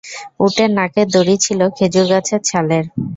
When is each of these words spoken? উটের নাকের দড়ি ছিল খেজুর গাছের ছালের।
উটের 0.39 0.69
নাকের 0.77 1.07
দড়ি 1.13 1.35
ছিল 1.45 1.59
খেজুর 1.77 2.05
গাছের 2.11 2.41
ছালের। 2.49 2.85